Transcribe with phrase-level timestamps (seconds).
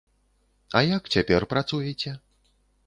[0.79, 2.17] А як цяпер працуеце?